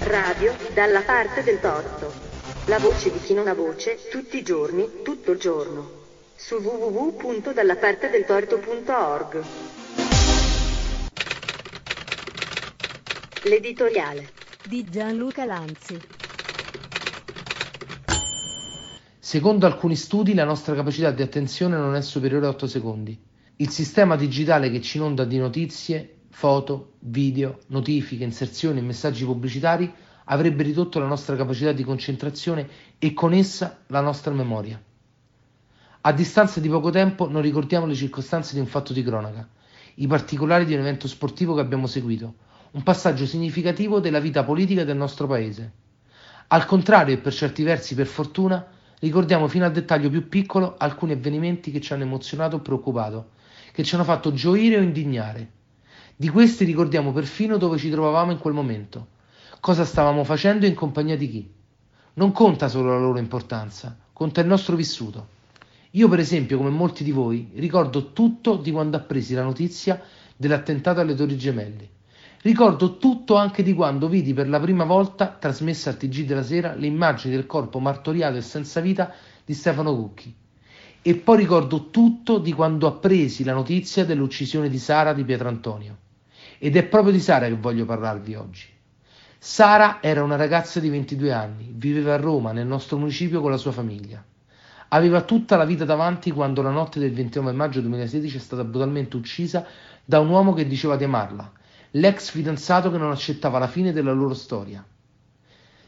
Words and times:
Radio 0.00 0.54
dalla 0.74 1.02
parte 1.02 1.42
del 1.42 1.58
torto. 1.58 2.12
La 2.66 2.78
voce 2.78 3.10
di 3.10 3.18
chi 3.18 3.34
non 3.34 3.48
ha 3.48 3.54
voce, 3.54 3.98
tutti 4.12 4.38
i 4.38 4.44
giorni, 4.44 5.02
tutto 5.02 5.32
il 5.32 5.40
giorno. 5.40 5.90
Su 6.36 6.58
www.dallapartedeltorto.org. 6.58 9.42
L'editoriale 13.42 14.30
di 14.68 14.84
Gianluca 14.84 15.44
Lanzi. 15.44 16.00
Secondo 19.18 19.66
alcuni 19.66 19.96
studi 19.96 20.32
la 20.32 20.44
nostra 20.44 20.76
capacità 20.76 21.10
di 21.10 21.22
attenzione 21.22 21.76
non 21.76 21.96
è 21.96 22.02
superiore 22.02 22.46
a 22.46 22.50
8 22.50 22.68
secondi. 22.68 23.20
Il 23.56 23.70
sistema 23.70 24.14
digitale 24.14 24.70
che 24.70 24.80
ci 24.80 24.98
inonda 24.98 25.24
di 25.24 25.38
notizie, 25.38 26.17
foto, 26.38 26.92
video, 27.00 27.58
notifiche, 27.66 28.22
inserzioni 28.22 28.78
e 28.78 28.82
messaggi 28.82 29.24
pubblicitari 29.24 29.92
avrebbe 30.26 30.62
ridotto 30.62 31.00
la 31.00 31.08
nostra 31.08 31.34
capacità 31.34 31.72
di 31.72 31.82
concentrazione 31.82 32.68
e 32.96 33.12
con 33.12 33.32
essa 33.32 33.78
la 33.88 34.00
nostra 34.00 34.32
memoria. 34.32 34.80
A 36.02 36.12
distanza 36.12 36.60
di 36.60 36.68
poco 36.68 36.90
tempo 36.90 37.28
non 37.28 37.42
ricordiamo 37.42 37.86
le 37.86 37.96
circostanze 37.96 38.54
di 38.54 38.60
un 38.60 38.66
fatto 38.66 38.92
di 38.92 39.02
cronaca, 39.02 39.48
i 39.96 40.06
particolari 40.06 40.64
di 40.64 40.74
un 40.74 40.78
evento 40.78 41.08
sportivo 41.08 41.54
che 41.54 41.60
abbiamo 41.60 41.88
seguito, 41.88 42.34
un 42.70 42.84
passaggio 42.84 43.26
significativo 43.26 43.98
della 43.98 44.20
vita 44.20 44.44
politica 44.44 44.84
del 44.84 44.96
nostro 44.96 45.26
paese. 45.26 45.72
Al 46.46 46.66
contrario 46.66 47.14
e 47.14 47.18
per 47.18 47.34
certi 47.34 47.64
versi 47.64 47.96
per 47.96 48.06
fortuna, 48.06 48.64
ricordiamo 49.00 49.48
fino 49.48 49.64
al 49.64 49.72
dettaglio 49.72 50.08
più 50.08 50.28
piccolo 50.28 50.76
alcuni 50.78 51.14
avvenimenti 51.14 51.72
che 51.72 51.80
ci 51.80 51.92
hanno 51.92 52.04
emozionato 52.04 52.54
o 52.54 52.60
preoccupato, 52.60 53.30
che 53.72 53.82
ci 53.82 53.96
hanno 53.96 54.04
fatto 54.04 54.32
gioire 54.32 54.78
o 54.78 54.82
indignare. 54.82 55.56
Di 56.20 56.30
questi 56.30 56.64
ricordiamo 56.64 57.12
perfino 57.12 57.58
dove 57.58 57.78
ci 57.78 57.90
trovavamo 57.90 58.32
in 58.32 58.38
quel 58.38 58.52
momento, 58.52 59.06
cosa 59.60 59.84
stavamo 59.84 60.24
facendo 60.24 60.66
e 60.66 60.68
in 60.68 60.74
compagnia 60.74 61.16
di 61.16 61.30
chi. 61.30 61.48
Non 62.14 62.32
conta 62.32 62.66
solo 62.66 62.90
la 62.90 62.98
loro 62.98 63.20
importanza, 63.20 63.96
conta 64.12 64.40
il 64.40 64.48
nostro 64.48 64.74
vissuto. 64.74 65.28
Io, 65.92 66.08
per 66.08 66.18
esempio, 66.18 66.56
come 66.56 66.70
molti 66.70 67.04
di 67.04 67.12
voi, 67.12 67.52
ricordo 67.54 68.12
tutto 68.12 68.56
di 68.56 68.72
quando 68.72 68.96
appresi 68.96 69.32
la 69.34 69.44
notizia 69.44 70.02
dell'attentato 70.36 70.98
alle 70.98 71.14
Torri 71.14 71.38
Gemelli. 71.38 71.88
Ricordo 72.42 72.96
tutto 72.96 73.36
anche 73.36 73.62
di 73.62 73.72
quando 73.72 74.08
vidi 74.08 74.34
per 74.34 74.48
la 74.48 74.58
prima 74.58 74.82
volta, 74.82 75.28
trasmessa 75.28 75.90
al 75.90 75.98
TG 75.98 76.24
della 76.24 76.42
sera, 76.42 76.74
le 76.74 76.88
immagini 76.88 77.32
del 77.32 77.46
corpo 77.46 77.78
martoriato 77.78 78.38
e 78.38 78.42
senza 78.42 78.80
vita 78.80 79.14
di 79.44 79.54
Stefano 79.54 79.94
Cucchi. 79.94 80.34
E 81.00 81.14
poi 81.14 81.36
ricordo 81.36 81.90
tutto 81.90 82.38
di 82.38 82.52
quando 82.52 82.88
appresi 82.88 83.44
la 83.44 83.54
notizia 83.54 84.04
dell'uccisione 84.04 84.68
di 84.68 84.78
Sara 84.80 85.12
di 85.12 85.22
Pietrantonio. 85.22 86.06
Ed 86.58 86.76
è 86.76 86.84
proprio 86.84 87.12
di 87.12 87.20
Sara 87.20 87.46
che 87.46 87.54
voglio 87.54 87.84
parlarvi 87.84 88.34
oggi. 88.34 88.66
Sara 89.38 90.02
era 90.02 90.24
una 90.24 90.34
ragazza 90.34 90.80
di 90.80 90.88
22 90.88 91.32
anni, 91.32 91.72
viveva 91.72 92.14
a 92.14 92.16
Roma, 92.16 92.50
nel 92.50 92.66
nostro 92.66 92.98
municipio, 92.98 93.40
con 93.40 93.52
la 93.52 93.56
sua 93.56 93.70
famiglia. 93.70 94.24
Aveva 94.88 95.20
tutta 95.22 95.56
la 95.56 95.64
vita 95.64 95.84
davanti 95.84 96.32
quando 96.32 96.60
la 96.60 96.70
notte 96.70 96.98
del 96.98 97.12
29 97.12 97.52
maggio 97.52 97.80
2016 97.80 98.36
è 98.36 98.40
stata 98.40 98.64
brutalmente 98.64 99.16
uccisa 99.16 99.64
da 100.04 100.18
un 100.18 100.28
uomo 100.30 100.54
che 100.54 100.66
diceva 100.66 100.96
di 100.96 101.04
amarla, 101.04 101.52
l'ex 101.92 102.30
fidanzato 102.30 102.90
che 102.90 102.98
non 102.98 103.12
accettava 103.12 103.58
la 103.58 103.68
fine 103.68 103.92
della 103.92 104.12
loro 104.12 104.34
storia. 104.34 104.84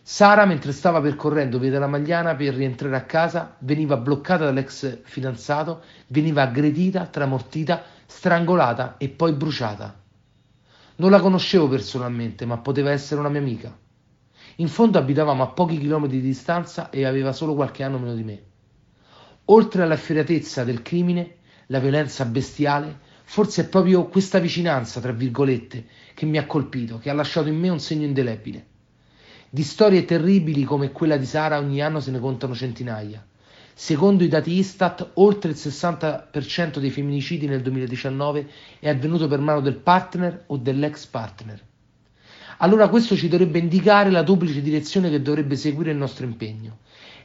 Sara, 0.02 0.44
mentre 0.44 0.72
stava 0.72 1.00
percorrendo 1.00 1.58
via 1.58 1.70
della 1.70 1.86
Magliana 1.86 2.36
per 2.36 2.54
rientrare 2.54 2.96
a 2.96 3.04
casa, 3.04 3.56
veniva 3.58 3.96
bloccata 3.96 4.44
dall'ex 4.44 5.00
fidanzato, 5.02 5.82
veniva 6.08 6.42
aggredita, 6.42 7.06
tramortita, 7.06 7.82
strangolata 8.06 8.96
e 8.96 9.08
poi 9.08 9.32
bruciata. 9.32 9.99
Non 11.00 11.10
la 11.10 11.20
conoscevo 11.20 11.66
personalmente, 11.66 12.46
ma 12.46 12.58
poteva 12.58 12.92
essere 12.92 13.20
una 13.20 13.28
mia 13.28 13.40
amica. 13.40 13.76
In 14.56 14.68
fondo 14.68 14.98
abitavamo 14.98 15.42
a 15.42 15.48
pochi 15.48 15.78
chilometri 15.78 16.20
di 16.20 16.26
distanza 16.26 16.90
e 16.90 17.04
aveva 17.04 17.32
solo 17.32 17.54
qualche 17.54 17.82
anno 17.82 17.98
meno 17.98 18.14
di 18.14 18.22
me. 18.22 18.42
Oltre 19.46 19.82
alla 19.82 19.94
efferatezza 19.94 20.62
del 20.62 20.82
crimine, 20.82 21.38
la 21.66 21.80
violenza 21.80 22.24
bestiale, 22.24 23.08
Forse 23.30 23.62
è 23.62 23.68
proprio 23.68 24.08
questa 24.08 24.40
vicinanza, 24.40 24.98
tra 24.98 25.12
virgolette, 25.12 25.86
che 26.14 26.26
mi 26.26 26.36
ha 26.36 26.46
colpito, 26.46 26.98
che 26.98 27.10
ha 27.10 27.14
lasciato 27.14 27.46
in 27.46 27.60
me 27.60 27.68
un 27.68 27.78
segno 27.78 28.04
indelebile. 28.04 28.66
Di 29.48 29.62
storie 29.62 30.04
terribili 30.04 30.64
come 30.64 30.90
quella 30.90 31.16
di 31.16 31.26
Sara 31.26 31.58
ogni 31.58 31.80
anno 31.80 32.00
se 32.00 32.10
ne 32.10 32.18
contano 32.18 32.56
centinaia. 32.56 33.24
Secondo 33.82 34.24
i 34.24 34.28
dati 34.28 34.52
Istat, 34.52 35.12
oltre 35.14 35.52
il 35.52 35.56
60% 35.56 36.80
dei 36.80 36.90
femminicidi 36.90 37.46
nel 37.46 37.62
2019 37.62 38.46
è 38.78 38.90
avvenuto 38.90 39.26
per 39.26 39.38
mano 39.38 39.60
del 39.60 39.76
partner 39.76 40.44
o 40.48 40.58
dell'ex 40.58 41.06
partner. 41.06 41.58
Allora 42.58 42.90
questo 42.90 43.16
ci 43.16 43.26
dovrebbe 43.26 43.58
indicare 43.58 44.10
la 44.10 44.22
duplice 44.22 44.60
direzione 44.60 45.08
che 45.08 45.22
dovrebbe 45.22 45.56
seguire 45.56 45.92
il 45.92 45.96
nostro 45.96 46.26
impegno 46.26 46.76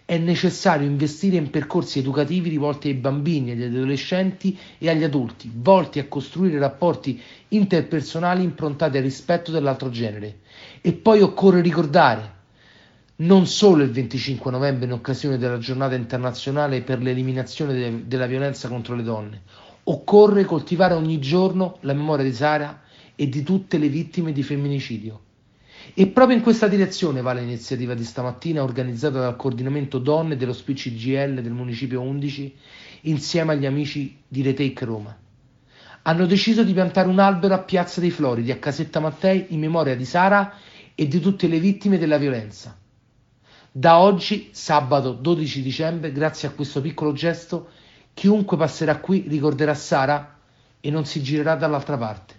è 0.06 0.20
necessario 0.20 0.88
investire 0.88 1.36
in 1.36 1.50
percorsi 1.50 1.98
educativi 1.98 2.50
rivolti 2.50 2.90
ai 2.90 2.94
bambini, 2.94 3.52
agli 3.52 3.64
adolescenti 3.64 4.56
e 4.78 4.88
agli 4.88 5.04
adulti, 5.04 5.52
volti 5.52 5.98
a 5.98 6.08
costruire 6.08 6.60
rapporti 6.60 7.20
interpersonali 7.48 8.44
improntati 8.44 8.98
al 8.98 9.04
rispetto 9.04 9.52
dell'altro 9.52 9.90
genere. 9.90 10.42
E 10.82 10.94
poi 10.94 11.22
occorre 11.22 11.60
ricordare, 11.62 12.35
non 13.18 13.48
solo 13.48 13.84
il 13.84 13.92
25 13.92 14.52
novembre 14.52 14.86
in 14.86 14.92
occasione 14.92 15.38
della 15.38 15.58
giornata 15.58 15.96
internazionale 15.96 16.82
per 16.82 17.02
l'eliminazione 17.02 17.74
de- 17.74 18.08
della 18.08 18.26
violenza 18.26 18.68
contro 18.68 18.94
le 18.94 19.04
donne, 19.04 19.42
occorre 19.84 20.44
coltivare 20.44 20.96
ogni 20.96 21.20
giorno 21.20 21.78
la 21.82 21.94
memoria 21.94 22.26
di 22.26 22.34
Sara 22.34 22.82
e 23.16 23.30
di 23.30 23.42
tutte 23.42 23.78
le 23.78 23.88
vittime 23.88 24.34
di 24.34 24.44
femminicidio. 24.44 25.22
E 25.94 26.08
proprio 26.08 26.36
in 26.36 26.44
questa 26.44 26.68
direzione 26.68 27.22
va 27.22 27.32
l'iniziativa 27.32 27.94
di 27.94 28.04
stamattina 28.04 28.64
organizzata 28.64 29.20
dal 29.20 29.38
coordinamento 29.38 30.00
donne 30.00 30.36
dello 30.36 30.52
SPCGL 30.52 31.42
del 31.42 31.54
Municipio 31.54 32.02
11 32.02 32.54
insieme 33.02 33.54
agli 33.54 33.66
amici 33.66 34.18
di 34.28 34.42
Retake 34.42 34.84
Roma. 34.84 35.18
Hanno 36.02 36.26
deciso 36.26 36.64
di 36.64 36.74
piantare 36.74 37.08
un 37.08 37.20
albero 37.20 37.54
a 37.54 37.60
Piazza 37.60 38.02
dei 38.02 38.12
Floridi, 38.12 38.52
a 38.52 38.58
Casetta 38.58 39.00
Mattei, 39.00 39.46
in 39.50 39.60
memoria 39.60 39.96
di 39.96 40.06
Sara 40.06 40.54
e 40.94 41.08
di 41.08 41.20
tutte 41.22 41.48
le 41.48 41.60
vittime 41.60 41.98
della 41.98 42.18
violenza. 42.18 42.78
Da 43.78 44.00
oggi, 44.00 44.52
sabato 44.54 45.12
12 45.12 45.62
dicembre, 45.62 46.14
grazie 46.14 46.48
a 46.48 46.52
questo 46.52 46.80
piccolo 46.80 47.12
gesto, 47.12 47.72
chiunque 48.14 48.56
passerà 48.56 49.02
qui 49.02 49.26
ricorderà 49.28 49.74
Sara 49.74 50.40
e 50.80 50.90
non 50.90 51.04
si 51.04 51.22
girerà 51.22 51.56
dall'altra 51.56 51.98
parte. 51.98 52.35